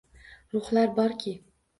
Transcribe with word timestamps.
Ruhlar 0.53 0.89
borki 0.95 1.35